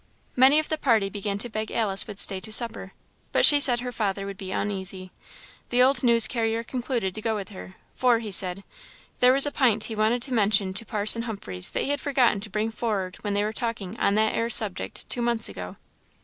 Many 0.35 0.57
of 0.57 0.67
the 0.67 0.79
party 0.79 1.09
began 1.09 1.37
to 1.37 1.47
beg 1.47 1.69
Alice 1.69 2.07
would 2.07 2.17
stay 2.17 2.39
to 2.39 2.51
supper, 2.51 2.93
but 3.31 3.45
she 3.45 3.59
said 3.59 3.81
her 3.81 3.91
father 3.91 4.25
would 4.25 4.35
be 4.35 4.51
uneasy. 4.51 5.11
The 5.69 5.83
old 5.83 6.03
news 6.03 6.27
carrier 6.27 6.63
concluded 6.63 7.13
to 7.13 7.21
go 7.21 7.35
with 7.35 7.49
her, 7.49 7.75
for, 7.93 8.17
he 8.17 8.31
said, 8.31 8.63
"there 9.19 9.31
was 9.33 9.45
a 9.45 9.51
pint 9.51 9.83
he 9.83 9.95
wanted 9.95 10.23
to 10.23 10.33
mention 10.33 10.73
to 10.73 10.85
Parson 10.87 11.21
Humphreys 11.21 11.69
that 11.73 11.83
he 11.83 11.89
had 11.91 12.01
forgotten 12.01 12.39
to 12.41 12.49
bring 12.49 12.71
for'ard 12.71 13.17
when 13.17 13.35
they 13.35 13.43
were 13.43 13.53
talking 13.53 13.95
on 13.99 14.15
that 14.15 14.33
'ere 14.33 14.49
subject 14.49 15.07
two 15.07 15.21
months 15.21 15.47
ago." 15.47 15.75